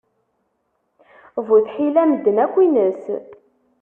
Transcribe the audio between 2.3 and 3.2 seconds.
akk ines.